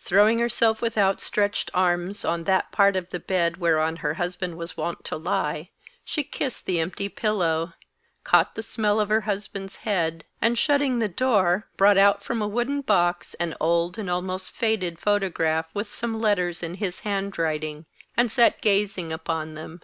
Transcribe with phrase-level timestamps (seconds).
[0.00, 4.76] Throwing herself with outstretched arms on that part of the bed whereon her husband was
[4.76, 5.70] wont to lie,
[6.04, 7.72] she kissed the empty pillow,
[8.24, 12.48] caught the smell of her husband's head, and, shutting the door, brought out from a
[12.48, 18.28] wooden box an old and almost faded photograph with some letters in his handwriting, and
[18.28, 19.80] sat gazing upon them.